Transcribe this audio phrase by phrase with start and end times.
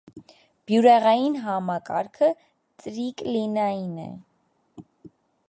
[0.69, 2.31] Բյուրեղային համակարգը
[2.85, 4.09] տրիկլինային է։